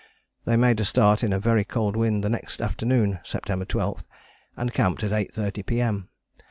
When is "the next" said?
2.23-2.59